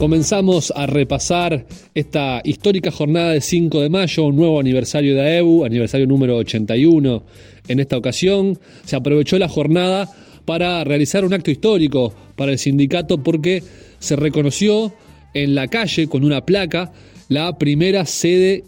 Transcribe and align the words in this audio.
Comenzamos 0.00 0.72
a 0.74 0.86
repasar 0.86 1.66
esta 1.94 2.40
histórica 2.42 2.90
jornada 2.90 3.32
de 3.32 3.42
5 3.42 3.82
de 3.82 3.90
mayo, 3.90 4.24
un 4.24 4.36
nuevo 4.36 4.58
aniversario 4.58 5.14
de 5.14 5.20
AEU, 5.20 5.66
aniversario 5.66 6.06
número 6.06 6.38
81. 6.38 7.22
En 7.68 7.80
esta 7.80 7.98
ocasión 7.98 8.58
se 8.86 8.96
aprovechó 8.96 9.38
la 9.38 9.50
jornada 9.50 10.08
para 10.46 10.82
realizar 10.84 11.22
un 11.26 11.34
acto 11.34 11.50
histórico 11.50 12.14
para 12.34 12.50
el 12.50 12.58
sindicato 12.58 13.22
porque 13.22 13.62
se 13.98 14.16
reconoció 14.16 14.90
en 15.34 15.54
la 15.54 15.68
calle 15.68 16.06
con 16.06 16.24
una 16.24 16.46
placa 16.46 16.92
la 17.28 17.58
primera 17.58 18.06
sede 18.06 18.64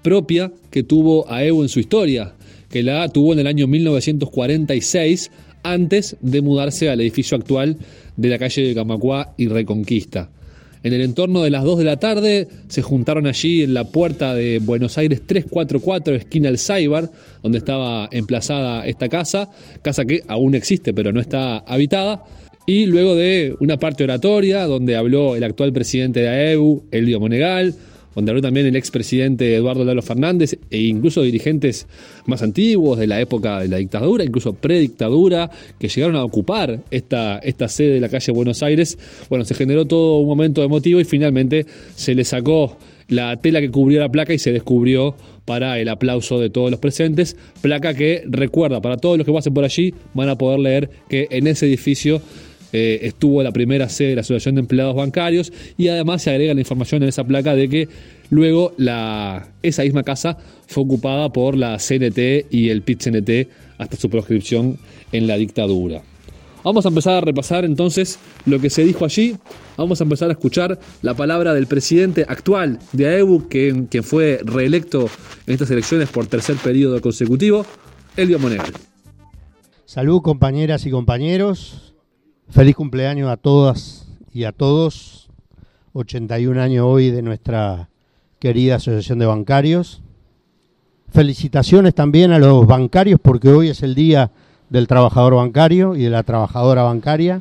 propia 0.00 0.50
que 0.70 0.82
tuvo 0.82 1.30
AEU 1.30 1.60
en 1.62 1.68
su 1.68 1.80
historia, 1.80 2.32
que 2.70 2.82
la 2.82 3.06
tuvo 3.10 3.34
en 3.34 3.40
el 3.40 3.48
año 3.48 3.66
1946 3.66 5.30
antes 5.62 6.16
de 6.22 6.40
mudarse 6.40 6.88
al 6.88 7.02
edificio 7.02 7.36
actual 7.36 7.76
de 8.16 8.28
la 8.30 8.38
calle 8.38 8.62
de 8.62 8.74
Camacuá 8.74 9.34
y 9.36 9.48
Reconquista. 9.48 10.30
En 10.82 10.94
el 10.94 11.02
entorno 11.02 11.42
de 11.42 11.50
las 11.50 11.62
2 11.62 11.78
de 11.78 11.84
la 11.84 11.98
tarde 11.98 12.48
se 12.68 12.80
juntaron 12.80 13.26
allí 13.26 13.62
en 13.62 13.74
la 13.74 13.84
puerta 13.84 14.34
de 14.34 14.60
Buenos 14.60 14.96
Aires 14.96 15.20
344, 15.26 16.14
esquina 16.14 16.48
El 16.48 16.56
Saibar, 16.56 17.10
donde 17.42 17.58
estaba 17.58 18.08
emplazada 18.10 18.86
esta 18.86 19.10
casa, 19.10 19.50
casa 19.82 20.06
que 20.06 20.22
aún 20.26 20.54
existe 20.54 20.94
pero 20.94 21.12
no 21.12 21.20
está 21.20 21.58
habitada. 21.58 22.24
Y 22.64 22.86
luego 22.86 23.14
de 23.14 23.56
una 23.60 23.78
parte 23.78 24.04
oratoria 24.04 24.64
donde 24.64 24.96
habló 24.96 25.36
el 25.36 25.44
actual 25.44 25.72
presidente 25.72 26.20
de 26.20 26.28
AEU, 26.28 26.84
Elio 26.90 27.20
Monegal, 27.20 27.74
donde 28.14 28.30
habló 28.30 28.42
también 28.42 28.66
el 28.66 28.76
expresidente 28.76 29.54
Eduardo 29.54 29.84
Lalo 29.84 30.02
Fernández 30.02 30.58
e 30.70 30.78
incluso 30.78 31.22
dirigentes 31.22 31.86
más 32.26 32.42
antiguos 32.42 32.98
de 32.98 33.06
la 33.06 33.20
época 33.20 33.60
de 33.60 33.68
la 33.68 33.76
dictadura, 33.76 34.24
incluso 34.24 34.54
predictadura, 34.54 35.50
que 35.78 35.88
llegaron 35.88 36.16
a 36.16 36.24
ocupar 36.24 36.80
esta, 36.90 37.38
esta 37.38 37.68
sede 37.68 37.94
de 37.94 38.00
la 38.00 38.08
calle 38.08 38.32
Buenos 38.32 38.62
Aires. 38.62 38.98
Bueno, 39.28 39.44
se 39.44 39.54
generó 39.54 39.84
todo 39.86 40.18
un 40.18 40.28
momento 40.28 40.62
emotivo 40.62 41.00
y 41.00 41.04
finalmente 41.04 41.66
se 41.94 42.14
le 42.14 42.24
sacó 42.24 42.76
la 43.08 43.36
tela 43.36 43.60
que 43.60 43.70
cubría 43.70 44.00
la 44.00 44.08
placa 44.08 44.32
y 44.32 44.38
se 44.38 44.52
descubrió 44.52 45.16
para 45.44 45.78
el 45.78 45.88
aplauso 45.88 46.38
de 46.38 46.48
todos 46.48 46.70
los 46.70 46.78
presentes. 46.78 47.36
Placa 47.60 47.92
que 47.92 48.22
recuerda, 48.26 48.80
para 48.80 48.96
todos 48.96 49.18
los 49.18 49.26
que 49.26 49.32
pasen 49.32 49.52
por 49.52 49.64
allí, 49.64 49.92
van 50.14 50.28
a 50.28 50.38
poder 50.38 50.60
leer 50.60 50.90
que 51.08 51.26
en 51.30 51.48
ese 51.48 51.66
edificio 51.66 52.22
eh, 52.72 53.00
estuvo 53.02 53.42
la 53.42 53.52
primera 53.52 53.88
sede 53.88 54.10
de 54.10 54.14
la 54.16 54.20
Asociación 54.20 54.54
de 54.54 54.60
Empleados 54.60 54.94
Bancarios 54.94 55.52
y 55.76 55.88
además 55.88 56.22
se 56.22 56.30
agrega 56.30 56.54
la 56.54 56.60
información 56.60 57.02
en 57.02 57.08
esa 57.08 57.24
placa 57.24 57.54
de 57.54 57.68
que 57.68 57.88
luego 58.30 58.72
la, 58.76 59.48
esa 59.62 59.82
misma 59.82 60.02
casa 60.02 60.38
fue 60.66 60.84
ocupada 60.84 61.32
por 61.32 61.56
la 61.56 61.78
CNT 61.78 62.46
y 62.50 62.68
el 62.68 62.82
PIT-CNT 62.82 63.48
hasta 63.78 63.96
su 63.96 64.08
proscripción 64.08 64.78
en 65.12 65.26
la 65.26 65.36
dictadura. 65.36 66.02
Vamos 66.62 66.84
a 66.84 66.90
empezar 66.90 67.14
a 67.14 67.20
repasar 67.22 67.64
entonces 67.64 68.18
lo 68.44 68.60
que 68.60 68.68
se 68.68 68.84
dijo 68.84 69.06
allí. 69.06 69.36
Vamos 69.78 70.00
a 70.00 70.04
empezar 70.04 70.28
a 70.28 70.32
escuchar 70.32 70.78
la 71.00 71.14
palabra 71.14 71.54
del 71.54 71.66
presidente 71.66 72.26
actual 72.28 72.78
de 72.92 73.08
AEBU, 73.08 73.48
que 73.48 74.02
fue 74.02 74.40
reelecto 74.44 75.08
en 75.46 75.54
estas 75.54 75.70
elecciones 75.70 76.10
por 76.10 76.26
tercer 76.26 76.56
periodo 76.56 77.00
consecutivo, 77.00 77.64
Elio 78.16 78.38
Monegal. 78.38 78.72
Salud 79.86 80.20
compañeras 80.20 80.84
y 80.84 80.90
compañeros. 80.90 81.89
Feliz 82.50 82.74
cumpleaños 82.74 83.30
a 83.30 83.36
todas 83.36 84.08
y 84.34 84.42
a 84.42 84.50
todos. 84.50 85.30
81 85.92 86.60
años 86.60 86.84
hoy 86.84 87.12
de 87.12 87.22
nuestra 87.22 87.90
querida 88.40 88.74
Asociación 88.74 89.20
de 89.20 89.26
Bancarios. 89.26 90.02
Felicitaciones 91.12 91.94
también 91.94 92.32
a 92.32 92.40
los 92.40 92.66
bancarios 92.66 93.20
porque 93.22 93.50
hoy 93.50 93.68
es 93.68 93.84
el 93.84 93.94
día 93.94 94.32
del 94.68 94.88
trabajador 94.88 95.36
bancario 95.36 95.94
y 95.94 96.02
de 96.02 96.10
la 96.10 96.24
trabajadora 96.24 96.82
bancaria. 96.82 97.40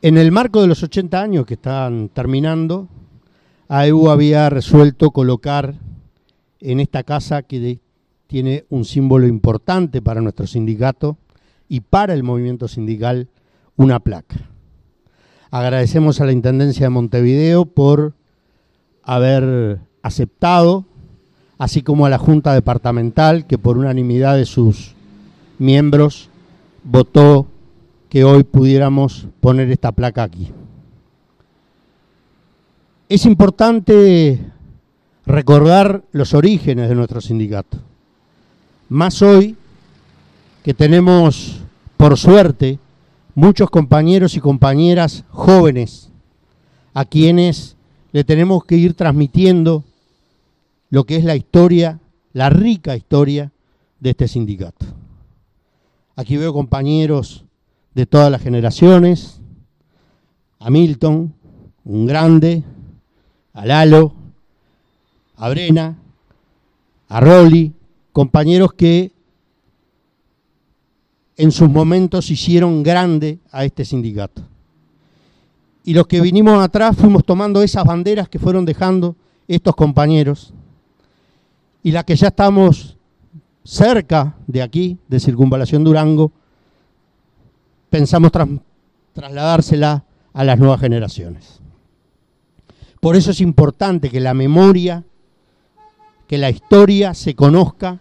En 0.00 0.16
el 0.16 0.32
marco 0.32 0.62
de 0.62 0.68
los 0.68 0.82
80 0.82 1.20
años 1.20 1.44
que 1.44 1.54
están 1.54 2.08
terminando, 2.08 2.88
AEU 3.68 4.08
había 4.08 4.48
resuelto 4.48 5.10
colocar 5.10 5.74
en 6.60 6.80
esta 6.80 7.02
casa 7.02 7.42
que 7.42 7.80
tiene 8.26 8.64
un 8.70 8.86
símbolo 8.86 9.26
importante 9.26 10.00
para 10.00 10.22
nuestro 10.22 10.46
sindicato 10.46 11.18
y 11.68 11.80
para 11.80 12.14
el 12.14 12.22
movimiento 12.22 12.66
sindical 12.66 13.28
una 13.80 13.98
placa. 13.98 14.36
Agradecemos 15.50 16.20
a 16.20 16.26
la 16.26 16.32
Intendencia 16.32 16.84
de 16.84 16.90
Montevideo 16.90 17.64
por 17.64 18.12
haber 19.02 19.78
aceptado, 20.02 20.84
así 21.56 21.80
como 21.80 22.04
a 22.04 22.10
la 22.10 22.18
Junta 22.18 22.52
Departamental, 22.52 23.46
que 23.46 23.56
por 23.56 23.78
unanimidad 23.78 24.36
de 24.36 24.44
sus 24.44 24.94
miembros 25.58 26.28
votó 26.84 27.46
que 28.10 28.22
hoy 28.22 28.44
pudiéramos 28.44 29.28
poner 29.40 29.70
esta 29.70 29.92
placa 29.92 30.24
aquí. 30.24 30.52
Es 33.08 33.24
importante 33.24 34.40
recordar 35.24 36.02
los 36.12 36.34
orígenes 36.34 36.90
de 36.90 36.94
nuestro 36.94 37.22
sindicato, 37.22 37.78
más 38.90 39.22
hoy 39.22 39.56
que 40.62 40.74
tenemos, 40.74 41.62
por 41.96 42.18
suerte, 42.18 42.78
muchos 43.34 43.70
compañeros 43.70 44.36
y 44.36 44.40
compañeras 44.40 45.24
jóvenes 45.30 46.10
a 46.94 47.04
quienes 47.04 47.76
le 48.12 48.24
tenemos 48.24 48.64
que 48.64 48.76
ir 48.76 48.94
transmitiendo 48.94 49.84
lo 50.90 51.04
que 51.04 51.16
es 51.16 51.24
la 51.24 51.36
historia, 51.36 52.00
la 52.32 52.50
rica 52.50 52.96
historia 52.96 53.52
de 54.00 54.10
este 54.10 54.28
sindicato. 54.28 54.86
Aquí 56.16 56.36
veo 56.36 56.52
compañeros 56.52 57.44
de 57.94 58.06
todas 58.06 58.30
las 58.30 58.42
generaciones, 58.42 59.40
a 60.58 60.70
Milton, 60.70 61.32
un 61.84 62.06
grande, 62.06 62.64
a 63.52 63.64
Lalo, 63.64 64.12
a 65.36 65.48
Brena, 65.48 65.96
a 67.08 67.20
Rolly, 67.20 67.72
compañeros 68.12 68.72
que 68.74 69.12
en 71.40 71.52
sus 71.52 71.70
momentos 71.70 72.30
hicieron 72.30 72.82
grande 72.82 73.38
a 73.50 73.64
este 73.64 73.86
sindicato. 73.86 74.42
Y 75.84 75.94
los 75.94 76.06
que 76.06 76.20
vinimos 76.20 76.62
atrás 76.62 76.94
fuimos 76.98 77.24
tomando 77.24 77.62
esas 77.62 77.82
banderas 77.84 78.28
que 78.28 78.38
fueron 78.38 78.66
dejando 78.66 79.16
estos 79.48 79.74
compañeros 79.74 80.52
y 81.82 81.92
las 81.92 82.04
que 82.04 82.14
ya 82.14 82.28
estamos 82.28 82.98
cerca 83.64 84.34
de 84.46 84.60
aquí, 84.60 84.98
de 85.08 85.18
Circunvalación 85.18 85.82
Durango, 85.82 86.30
pensamos 87.88 88.30
trasladársela 89.14 90.04
a 90.34 90.44
las 90.44 90.58
nuevas 90.58 90.78
generaciones. 90.78 91.60
Por 93.00 93.16
eso 93.16 93.30
es 93.30 93.40
importante 93.40 94.10
que 94.10 94.20
la 94.20 94.34
memoria, 94.34 95.04
que 96.28 96.36
la 96.36 96.50
historia 96.50 97.14
se 97.14 97.34
conozca, 97.34 97.98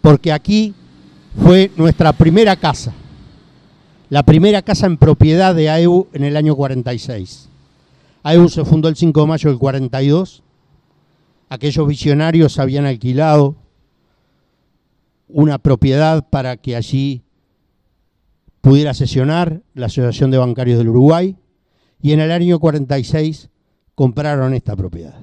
porque 0.00 0.32
aquí 0.32 0.72
fue 1.36 1.70
nuestra 1.76 2.12
primera 2.12 2.56
casa, 2.56 2.92
la 4.10 4.22
primera 4.22 4.62
casa 4.62 4.86
en 4.86 4.98
propiedad 4.98 5.54
de 5.54 5.70
AEU 5.70 6.08
en 6.12 6.24
el 6.24 6.36
año 6.36 6.54
46. 6.54 7.48
AEU 8.22 8.48
se 8.48 8.64
fundó 8.64 8.88
el 8.88 8.96
5 8.96 9.20
de 9.20 9.26
mayo 9.26 9.50
del 9.50 9.58
42. 9.58 10.42
Aquellos 11.48 11.88
visionarios 11.88 12.58
habían 12.58 12.86
alquilado 12.86 13.56
una 15.28 15.58
propiedad 15.58 16.28
para 16.28 16.56
que 16.56 16.76
allí 16.76 17.22
pudiera 18.60 18.94
sesionar 18.94 19.62
la 19.74 19.86
Asociación 19.86 20.30
de 20.30 20.38
Bancarios 20.38 20.78
del 20.78 20.90
Uruguay 20.90 21.36
y 22.00 22.12
en 22.12 22.20
el 22.20 22.30
año 22.30 22.60
46 22.60 23.48
compraron 23.94 24.54
esta 24.54 24.76
propiedad, 24.76 25.14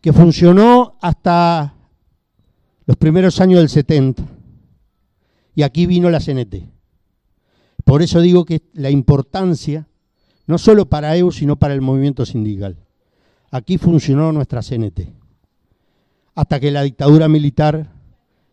que 0.00 0.12
funcionó 0.12 0.96
hasta 1.00 1.74
los 2.86 2.96
primeros 2.96 3.40
años 3.40 3.60
del 3.60 3.68
70 3.68 4.33
y 5.54 5.62
aquí 5.62 5.86
vino 5.86 6.10
la 6.10 6.20
CNT. 6.20 6.68
Por 7.84 8.02
eso 8.02 8.20
digo 8.20 8.44
que 8.44 8.62
la 8.72 8.90
importancia, 8.90 9.86
no 10.46 10.58
solo 10.58 10.86
para 10.86 11.16
EU, 11.16 11.30
sino 11.30 11.56
para 11.56 11.74
el 11.74 11.80
movimiento 11.80 12.24
sindical. 12.24 12.76
Aquí 13.50 13.78
funcionó 13.78 14.32
nuestra 14.32 14.62
CNT, 14.62 15.00
hasta 16.34 16.58
que 16.58 16.70
la 16.70 16.82
dictadura 16.82 17.28
militar 17.28 17.92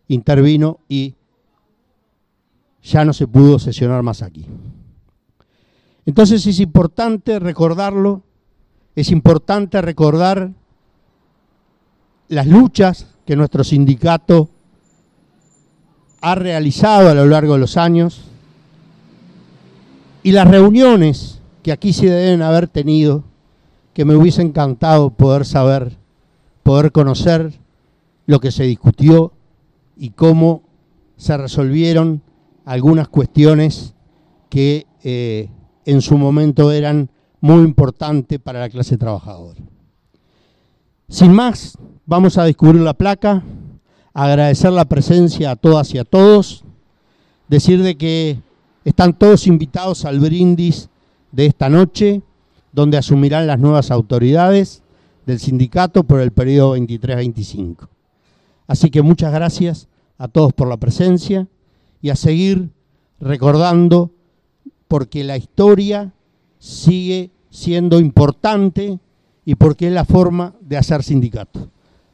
intervino 0.07 0.79
y 0.87 1.15
ya 2.83 3.05
no 3.05 3.13
se 3.13 3.27
pudo 3.27 3.57
sesionar 3.57 4.03
más 4.03 4.21
aquí. 4.21 4.45
Entonces 6.05 6.45
es 6.45 6.59
importante 6.59 7.39
recordarlo, 7.39 8.23
es 8.95 9.11
importante 9.11 9.81
recordar 9.81 10.51
las 12.27 12.47
luchas 12.47 13.07
que 13.25 13.35
nuestro 13.35 13.63
sindicato 13.63 14.49
ha 16.21 16.35
realizado 16.35 17.09
a 17.09 17.13
lo 17.13 17.25
largo 17.25 17.53
de 17.53 17.59
los 17.59 17.77
años 17.77 18.21
y 20.23 20.31
las 20.31 20.47
reuniones 20.47 21.41
que 21.63 21.71
aquí 21.71 21.93
se 21.93 22.09
deben 22.09 22.41
haber 22.41 22.67
tenido, 22.67 23.23
que 23.93 24.05
me 24.05 24.15
hubiese 24.15 24.41
encantado 24.41 25.09
poder 25.09 25.45
saber, 25.45 25.97
poder 26.63 26.91
conocer 26.91 27.53
lo 28.27 28.39
que 28.39 28.51
se 28.51 28.63
discutió 28.63 29.33
y 29.97 30.11
cómo 30.11 30.63
se 31.17 31.35
resolvieron 31.37 32.21
algunas 32.65 33.07
cuestiones 33.07 33.93
que 34.49 34.85
eh, 35.03 35.49
en 35.85 36.01
su 36.01 36.17
momento 36.17 36.71
eran 36.71 37.09
muy 37.41 37.63
importante 37.63 38.39
para 38.39 38.59
la 38.59 38.69
clase 38.69 38.97
trabajadora. 38.97 39.59
Sin 41.09 41.33
más, 41.33 41.77
vamos 42.05 42.37
a 42.37 42.45
descubrir 42.45 42.81
la 42.81 42.93
placa, 42.93 43.43
agradecer 44.13 44.71
la 44.71 44.85
presencia 44.85 45.51
a 45.51 45.55
todas 45.55 45.93
y 45.93 45.97
a 45.97 46.03
todos, 46.03 46.63
decir 47.47 47.81
de 47.81 47.97
que 47.97 48.39
están 48.83 49.13
todos 49.13 49.47
invitados 49.47 50.05
al 50.05 50.19
brindis 50.19 50.89
de 51.31 51.45
esta 51.45 51.69
noche, 51.69 52.21
donde 52.71 52.97
asumirán 52.97 53.47
las 53.47 53.59
nuevas 53.59 53.91
autoridades 53.91 54.83
del 55.25 55.39
sindicato 55.39 56.03
por 56.03 56.19
el 56.21 56.31
periodo 56.31 56.77
23-25. 56.77 57.87
Así 58.67 58.89
que 58.89 59.01
muchas 59.01 59.33
gracias 59.33 59.87
a 60.17 60.27
todos 60.27 60.53
por 60.53 60.67
la 60.67 60.77
presencia 60.77 61.47
y 62.01 62.09
a 62.09 62.15
seguir 62.15 62.69
recordando 63.19 64.11
porque 64.87 65.23
la 65.23 65.37
historia 65.37 66.13
sigue 66.59 67.31
siendo 67.49 67.99
importante 67.99 68.99
y 69.45 69.55
porque 69.55 69.87
es 69.87 69.93
la 69.93 70.05
forma 70.05 70.55
de 70.61 70.77
hacer 70.77 71.03
sindicato. 71.03 71.69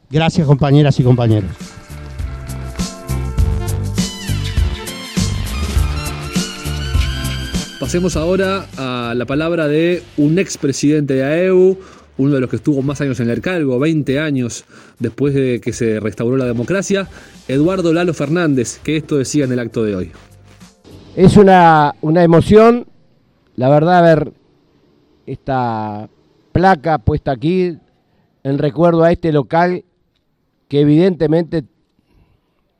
Gracias 0.09 0.47
compañeras 0.47 0.99
y 0.99 1.03
compañeros. 1.03 1.51
Pasemos 7.79 8.17
ahora 8.17 8.65
a 8.75 9.13
la 9.13 9.25
palabra 9.25 9.67
de 9.67 10.01
un 10.17 10.39
expresidente 10.39 11.13
de 11.13 11.23
AEU, 11.23 11.77
uno 12.17 12.33
de 12.33 12.41
los 12.41 12.49
que 12.49 12.55
estuvo 12.55 12.81
más 12.81 13.01
años 13.01 13.19
en 13.19 13.29
el 13.29 13.39
cargo, 13.39 13.77
20 13.77 14.19
años 14.19 14.65
después 14.97 15.35
de 15.35 15.61
que 15.61 15.73
se 15.73 15.99
restauró 15.99 16.37
la 16.37 16.45
democracia, 16.45 17.07
Eduardo 17.47 17.93
Lalo 17.93 18.15
Fernández, 18.15 18.79
que 18.83 18.97
esto 18.97 19.17
decía 19.17 19.45
en 19.45 19.51
el 19.51 19.59
acto 19.59 19.83
de 19.83 19.95
hoy. 19.95 20.11
Es 21.15 21.37
una, 21.37 21.93
una 22.01 22.23
emoción, 22.23 22.87
la 23.55 23.69
verdad, 23.69 24.01
ver 24.01 24.33
esta 25.27 26.09
placa 26.51 26.97
puesta 26.97 27.33
aquí 27.33 27.77
en 28.43 28.57
recuerdo 28.57 29.03
a 29.03 29.11
este 29.11 29.31
local 29.31 29.85
que 30.67 30.81
evidentemente 30.81 31.63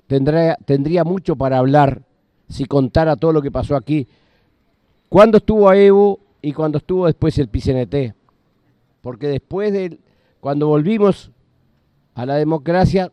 tendría, 0.08 0.58
tendría 0.66 1.04
mucho 1.04 1.36
para 1.36 1.60
hablar 1.60 2.02
si 2.50 2.66
contara 2.66 3.16
todo 3.16 3.32
lo 3.32 3.44
que 3.44 3.52
pasó 3.52 3.76
aquí. 3.76 4.08
Cuando 5.10 5.38
estuvo 5.38 5.70
a 5.70 5.78
Evo 5.78 6.20
y 6.42 6.54
cuando 6.54 6.78
estuvo 6.78 7.06
después 7.06 7.38
el 7.38 7.48
PCNT. 7.48 8.14
Porque 9.02 9.28
después 9.28 9.72
de, 9.72 9.98
cuando 10.40 10.68
volvimos 10.68 11.32
a 12.14 12.26
la 12.26 12.36
democracia, 12.36 13.12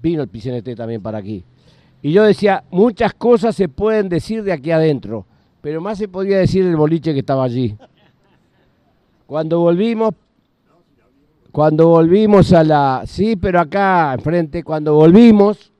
vino 0.00 0.22
el 0.22 0.28
PCNT 0.28 0.76
también 0.76 1.02
para 1.02 1.18
aquí. 1.18 1.44
Y 2.02 2.12
yo 2.12 2.24
decía, 2.24 2.64
muchas 2.70 3.14
cosas 3.14 3.54
se 3.54 3.68
pueden 3.68 4.08
decir 4.08 4.42
de 4.42 4.52
aquí 4.52 4.70
adentro, 4.70 5.24
pero 5.60 5.80
más 5.80 5.98
se 5.98 6.08
podía 6.08 6.38
decir 6.38 6.64
el 6.66 6.76
boliche 6.76 7.12
que 7.12 7.20
estaba 7.20 7.44
allí. 7.44 7.76
Cuando 9.26 9.60
volvimos, 9.60 10.14
cuando 11.52 11.88
volvimos 11.88 12.52
a 12.52 12.64
la, 12.64 13.02
sí, 13.06 13.36
pero 13.36 13.60
acá 13.60 14.12
enfrente, 14.14 14.64
cuando 14.64 14.94
volvimos, 14.94 15.72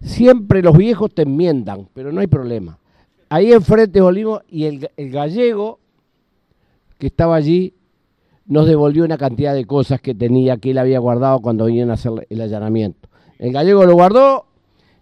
siempre 0.00 0.62
los 0.62 0.76
viejos 0.76 1.12
te 1.12 1.22
enmiendan, 1.22 1.88
pero 1.92 2.12
no 2.12 2.20
hay 2.20 2.28
problema. 2.28 2.78
Ahí 3.34 3.52
enfrente 3.52 4.00
volvimos 4.00 4.42
y 4.48 4.66
el, 4.66 4.88
el 4.96 5.10
gallego 5.10 5.80
que 6.98 7.08
estaba 7.08 7.34
allí 7.34 7.74
nos 8.46 8.68
devolvió 8.68 9.04
una 9.04 9.18
cantidad 9.18 9.52
de 9.52 9.64
cosas 9.64 10.00
que 10.00 10.14
tenía, 10.14 10.58
que 10.58 10.70
él 10.70 10.78
había 10.78 11.00
guardado 11.00 11.40
cuando 11.40 11.64
vinieron 11.64 11.90
a 11.90 11.94
hacer 11.94 12.12
el 12.30 12.40
allanamiento. 12.40 13.08
El 13.40 13.52
gallego 13.52 13.86
lo 13.86 13.94
guardó 13.94 14.46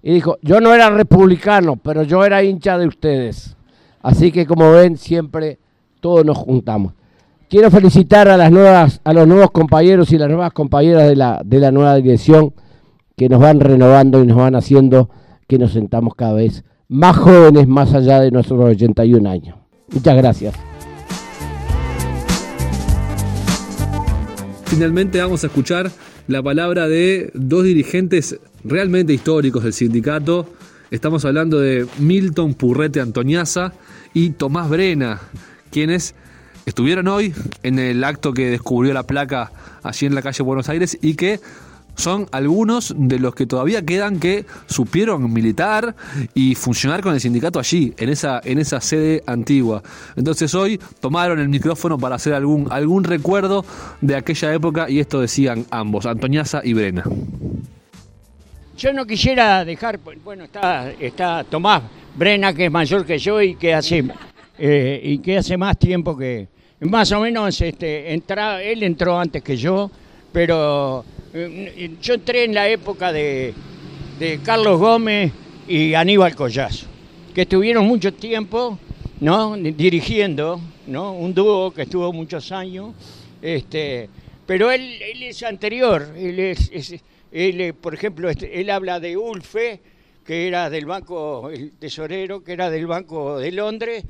y 0.03 0.15
dijo, 0.15 0.39
yo 0.41 0.63
no 0.63 0.73
era 0.73 0.89
republicano, 0.89 1.77
pero 1.77 2.05
yo 2.05 2.25
era 2.25 2.43
hincha 2.43 2.79
de 2.79 2.87
ustedes. 2.87 3.55
Así 4.01 4.33
que 4.33 4.47
como 4.47 4.73
ven, 4.73 4.97
siempre 4.97 5.59
todos 6.01 6.25
nos 6.25 6.39
juntamos. 6.39 6.95
Quiero 7.51 7.71
felicitar 7.71 8.29
a 8.29 8.39
las 8.39 8.51
nuevas, 8.51 9.03
a 9.05 9.13
los 9.13 9.29
nuevos 9.29 9.51
compañeros 9.51 10.11
y 10.11 10.17
las 10.17 10.31
nuevas 10.31 10.55
compañeras 10.55 11.07
de 11.07 11.17
la, 11.17 11.43
de 11.45 11.59
la 11.59 11.71
nueva 11.71 11.97
dirección 11.97 12.55
que 13.15 13.29
nos 13.29 13.41
van 13.41 13.61
renovando 13.61 14.25
y 14.25 14.27
nos 14.27 14.39
van 14.39 14.55
haciendo 14.55 15.11
que 15.47 15.59
nos 15.59 15.73
sentamos 15.73 16.15
cada 16.15 16.33
vez 16.33 16.65
más 16.93 17.17
jóvenes 17.17 17.67
más 17.67 17.95
allá 17.95 18.21
de 18.21 18.31
nuestros 18.31 18.61
81 18.61 19.29
años. 19.29 19.57
Muchas 19.91 20.17
gracias. 20.17 20.55
Finalmente 24.67 25.21
vamos 25.21 25.43
a 25.43 25.47
escuchar 25.47 25.91
la 26.29 26.43
palabra 26.43 26.89
de 26.89 27.31
dos 27.35 27.65
dirigentes 27.65 28.39
realmente 28.63 29.13
históricos 29.13 29.65
del 29.65 29.73
sindicato. 29.73 30.47
Estamos 30.91 31.25
hablando 31.25 31.59
de 31.59 31.87
Milton 31.99 32.55
Purrete 32.55 33.01
Antoniaza 33.01 33.73
y 34.13 34.31
Tomás 34.31 34.69
Brena, 34.69 35.21
quienes 35.71 36.15
estuvieron 36.67 37.09
hoy 37.09 37.35
en 37.63 37.79
el 37.79 38.05
acto 38.05 38.35
que 38.35 38.51
descubrió 38.51 38.93
la 38.93 39.07
placa 39.07 39.51
allí 39.83 40.07
en 40.07 40.15
la 40.15 40.21
calle 40.23 40.43
Buenos 40.43 40.69
Aires 40.69 40.99
y 41.01 41.15
que 41.15 41.41
son 41.95 42.27
algunos 42.33 42.95
de 42.97 43.19
los 43.19 43.35
que 43.35 43.47
todavía 43.47 43.83
quedan 43.83 44.19
que 44.19 44.45
supieron 44.67 45.33
militar 45.33 45.95
y 46.35 46.55
funcionar 46.55 47.03
con 47.03 47.15
el 47.15 47.21
sindicato 47.21 47.59
allí, 47.59 47.95
en 47.97 48.09
esa, 48.09 48.41
en 48.45 48.59
esa 48.59 48.81
sede 48.81 49.23
antigua. 49.27 49.83
Entonces 50.17 50.55
hoy 50.55 50.81
tomaron 51.01 51.39
el 51.39 51.49
micrófono 51.49 51.99
para 51.99 52.17
hacer 52.17 52.35
algún, 52.35 52.71
algún 52.71 53.05
recuerdo 53.05 53.65
de 54.01 54.17
aquella 54.17 54.53
época 54.55 54.91
y 54.91 55.01
esto 55.01 55.21
decían 55.21 55.67
ambos, 55.71 56.07
Antoñaza 56.07 56.61
y 56.65 56.73
Brena. 56.73 57.05
Yo 58.77 58.93
no 58.93 59.07
quisiera 59.07 59.65
dejar, 59.65 60.01
bueno, 60.25 60.45
está, 60.45 60.91
está 60.93 61.45
Tomás 61.45 61.83
Brena, 62.17 62.53
que 62.53 62.67
es 62.67 62.73
mayor 62.73 63.07
que 63.07 63.19
yo 63.19 63.41
y 63.41 63.55
que 63.55 63.75
hace, 63.75 64.05
eh, 64.59 65.01
y 65.03 65.19
que 65.19 65.39
hace 65.39 65.57
más 65.57 65.79
tiempo 65.79 66.17
que, 66.17 66.49
más 66.81 67.13
o 67.13 67.21
menos, 67.21 67.61
este, 67.61 68.13
entra, 68.13 68.63
él 68.63 68.83
entró 68.83 69.19
antes 69.19 69.43
que 69.43 69.57
yo, 69.57 69.91
pero 70.33 71.05
yo 71.33 72.15
entré 72.15 72.45
en 72.45 72.55
la 72.55 72.69
época 72.69 73.13
de, 73.13 73.55
de 74.19 74.41
Carlos 74.45 74.79
Gómez 74.79 75.33
y 75.67 75.95
Aníbal 75.95 76.35
Collazo, 76.35 76.87
que 77.35 77.43
estuvieron 77.43 77.87
mucho 77.87 78.13
tiempo 78.13 78.79
¿no? 79.21 79.57
dirigiendo, 79.57 80.61
¿no? 80.87 81.13
un 81.15 81.33
dúo 81.33 81.71
que 81.71 81.83
estuvo 81.83 82.13
muchos 82.13 82.53
años, 82.53 82.95
este, 83.41 84.11
pero 84.47 84.71
él, 84.71 85.01
es 85.23 85.43
anterior, 85.43 86.13
él 86.17 86.39
es, 86.39 87.01
él, 87.33 87.75
por 87.81 87.95
ejemplo, 87.95 88.29
este, 88.29 88.61
él 88.61 88.69
habla 88.69 89.01
de 89.01 89.17
Ulfe, 89.17 89.81
que 90.27 90.47
era 90.47 90.69
del 90.69 90.85
Banco, 90.85 91.49
el 91.51 91.73
tesorero, 91.73 92.45
que 92.45 92.53
era 92.53 92.69
del 92.69 92.87
Banco 92.87 93.39
de 93.39 93.53
Londres, 93.53 94.05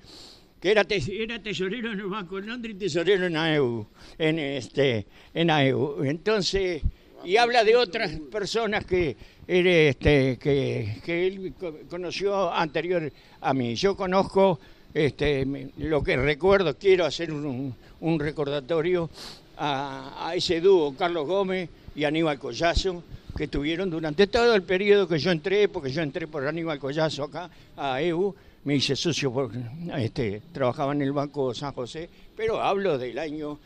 que 0.60 0.72
era, 0.72 0.84
era 0.88 1.40
tesorero 1.40 1.92
en 1.92 2.00
el 2.00 2.06
Banco 2.06 2.40
de 2.40 2.46
Londres 2.48 2.74
y 2.74 2.78
tesorero 2.78 3.26
en 3.26 3.36
AEU, 3.36 3.86
en, 4.18 4.38
este, 4.40 5.06
en 5.32 5.50
AEU. 5.50 6.02
Entonces, 6.04 6.82
y 7.24 7.36
habla 7.36 7.64
de 7.64 7.76
otras 7.76 8.12
personas 8.30 8.84
que, 8.84 9.16
este, 9.46 10.38
que, 10.38 11.26
él 11.26 11.54
conoció 11.88 12.52
anterior 12.52 13.10
a 13.40 13.54
mí. 13.54 13.74
Yo 13.74 13.96
conozco 13.96 14.58
este, 14.94 15.46
lo 15.78 16.02
que 16.02 16.16
recuerdo, 16.16 16.76
quiero 16.76 17.04
hacer 17.04 17.32
un, 17.32 17.74
un 18.00 18.20
recordatorio 18.20 19.08
a, 19.56 20.32
ese 20.34 20.60
dúo, 20.60 20.94
Carlos 20.96 21.26
Gómez 21.26 21.68
y 21.94 22.04
Aníbal 22.04 22.38
Collazo, 22.38 23.02
que 23.36 23.48
tuvieron 23.48 23.90
durante 23.90 24.26
todo 24.26 24.54
el 24.54 24.62
periodo 24.62 25.08
que 25.08 25.18
yo 25.18 25.30
entré, 25.30 25.68
porque 25.68 25.90
yo 25.90 26.02
entré 26.02 26.26
por 26.26 26.46
Aníbal 26.46 26.78
Collazo 26.78 27.24
acá 27.24 27.50
a 27.76 28.02
EU, 28.02 28.34
me 28.64 28.76
hice 28.76 28.94
socio, 28.96 29.32
porque 29.32 29.58
este, 29.98 30.42
trabajaba 30.52 30.92
en 30.92 31.02
el 31.02 31.12
Banco 31.12 31.54
San 31.54 31.72
José, 31.72 32.08
pero 32.36 32.60
hablo 32.60 32.98
del 32.98 33.18
año 33.18 33.58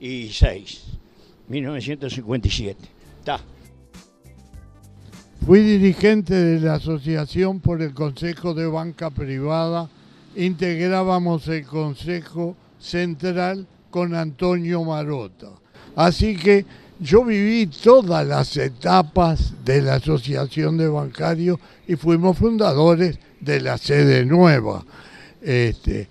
1956, 0.00 0.82
1957. 1.48 2.88
Está. 3.18 3.40
Fui 5.44 5.60
dirigente 5.60 6.34
de 6.34 6.60
la 6.60 6.74
Asociación 6.74 7.60
por 7.60 7.82
el 7.82 7.92
Consejo 7.92 8.54
de 8.54 8.66
Banca 8.66 9.10
Privada, 9.10 9.88
integrábamos 10.36 11.48
el 11.48 11.66
Consejo 11.66 12.56
Central 12.78 13.66
con 13.90 14.14
Antonio 14.14 14.84
Marota. 14.84 15.48
Así 15.96 16.36
que 16.36 16.64
yo 16.98 17.24
viví 17.24 17.66
todas 17.66 18.26
las 18.26 18.56
etapas 18.56 19.54
de 19.64 19.82
la 19.82 19.94
Asociación 19.94 20.76
de 20.76 20.88
Bancarios 20.88 21.58
y 21.88 21.96
fuimos 21.96 22.38
fundadores 22.38 23.18
de 23.40 23.60
la 23.60 23.76
sede 23.78 24.24
nueva. 24.24 24.84
Este, 25.42 26.08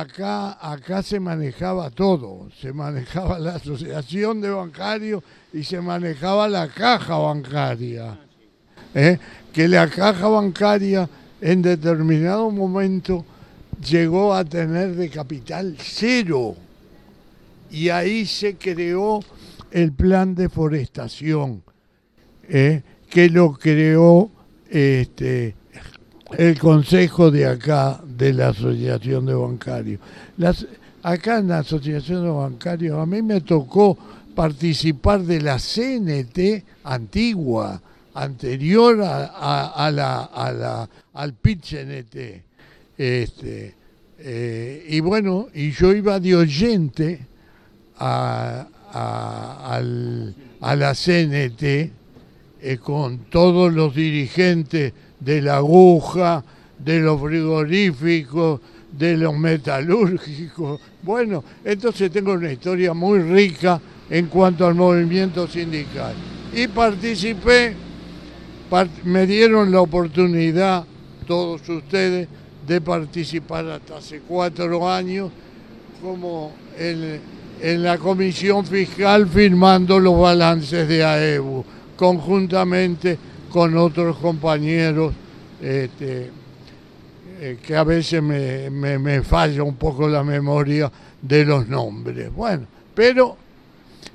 acá, 0.00 0.58
acá 0.60 1.02
se 1.02 1.20
manejaba 1.20 1.90
todo, 1.90 2.48
se 2.60 2.72
manejaba 2.72 3.38
la 3.38 3.56
Asociación 3.56 4.40
de 4.40 4.50
Bancarios 4.50 5.22
y 5.52 5.62
se 5.62 5.80
manejaba 5.80 6.48
la 6.48 6.68
caja 6.68 7.16
bancaria. 7.16 8.18
¿eh? 8.94 9.18
Que 9.52 9.68
la 9.68 9.88
caja 9.88 10.28
bancaria 10.28 11.08
en 11.40 11.62
determinado 11.62 12.50
momento 12.50 13.24
llegó 13.88 14.34
a 14.34 14.44
tener 14.44 14.94
de 14.96 15.08
capital 15.10 15.76
cero 15.78 16.56
y 17.70 17.88
ahí 17.88 18.26
se 18.26 18.56
creó 18.56 19.20
el 19.70 19.92
plan 19.92 20.34
de 20.34 20.48
forestación, 20.48 21.62
¿eh? 22.48 22.82
que 23.10 23.28
lo 23.28 23.52
creó 23.52 24.30
este, 24.70 25.54
el 26.38 26.58
consejo 26.58 27.30
de 27.30 27.46
acá 27.46 28.00
de 28.04 28.32
la 28.32 28.48
Asociación 28.48 29.26
de 29.26 29.34
Bancarios. 29.34 30.00
Las, 30.36 30.66
acá 31.02 31.38
en 31.38 31.48
la 31.48 31.58
Asociación 31.58 32.24
de 32.24 32.30
Bancarios 32.30 32.98
a 32.98 33.06
mí 33.06 33.22
me 33.22 33.40
tocó 33.40 33.96
participar 34.34 35.22
de 35.22 35.40
la 35.40 35.58
CNT 35.58 36.64
antigua, 36.84 37.80
anterior 38.14 39.00
a, 39.02 39.90
la, 39.92 40.88
al 41.12 41.34
PIT-CNT. 41.34 42.42
Este, 42.96 43.74
eh, 44.18 44.86
y 44.88 45.00
bueno, 45.00 45.48
y 45.52 45.72
yo 45.72 45.92
iba 45.92 46.20
de 46.20 46.36
oyente 46.36 47.26
a, 47.98 48.66
la 50.60 50.94
CNT 50.94 51.62
eh, 51.62 52.78
con 52.80 53.18
todos 53.30 53.72
los 53.72 53.94
dirigentes 53.94 54.92
de 55.24 55.40
la 55.40 55.56
aguja, 55.56 56.44
de 56.78 57.00
los 57.00 57.20
frigoríficos, 57.20 58.60
de 58.92 59.16
los 59.16 59.36
metalúrgicos. 59.36 60.80
Bueno, 61.02 61.42
entonces 61.64 62.10
tengo 62.10 62.32
una 62.32 62.52
historia 62.52 62.92
muy 62.92 63.20
rica 63.20 63.80
en 64.10 64.26
cuanto 64.26 64.66
al 64.66 64.74
movimiento 64.74 65.48
sindical. 65.48 66.14
Y 66.52 66.68
participé, 66.68 67.74
me 69.04 69.26
dieron 69.26 69.70
la 69.70 69.80
oportunidad, 69.80 70.84
todos 71.26 71.66
ustedes, 71.68 72.28
de 72.66 72.80
participar 72.80 73.66
hasta 73.66 73.98
hace 73.98 74.20
cuatro 74.20 74.88
años 74.88 75.30
como 76.02 76.52
en, 76.78 77.20
en 77.60 77.82
la 77.82 77.98
comisión 77.98 78.64
fiscal 78.64 79.28
firmando 79.28 80.00
los 80.00 80.18
balances 80.18 80.88
de 80.88 81.04
AEBU, 81.04 81.64
conjuntamente 81.96 83.18
con 83.54 83.76
otros 83.76 84.16
compañeros 84.16 85.14
este, 85.62 86.28
eh, 87.38 87.58
que 87.64 87.76
a 87.76 87.84
veces 87.84 88.20
me, 88.20 89.22
falla 89.22 89.62
un 89.62 89.76
poco 89.76 90.08
la 90.08 90.24
memoria 90.24 90.90
de 91.22 91.44
los 91.44 91.68
nombres. 91.68 92.34
Bueno, 92.34 92.66
pero 92.96 93.36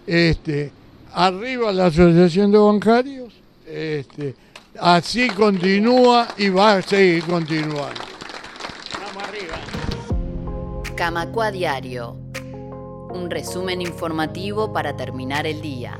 este, 0.05 0.73
arriba 1.13 1.71
la 1.71 1.85
Asociación 1.85 2.51
de 2.51 2.57
Bancarios, 2.57 3.33
este, 3.65 4.35
así 4.77 5.29
continúa 5.29 6.27
y 6.37 6.49
va 6.49 6.73
a 6.73 6.81
seguir 6.81 7.23
continuando. 7.23 8.01
Vamos 8.91 9.23
arriba. 9.23 9.55
Camacua 10.97 11.49
Diario, 11.49 12.17
un 13.13 13.29
resumen 13.29 13.81
informativo 13.81 14.73
para 14.73 14.97
terminar 14.97 15.47
el 15.47 15.61
día. 15.61 15.97